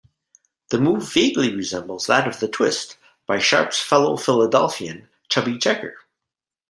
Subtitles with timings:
[0.71, 5.95] The move vaguely resembles that of the twist, by Sharp's fellow Philadelphian Chubby Checker.